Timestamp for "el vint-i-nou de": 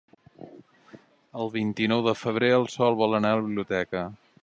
1.43-2.17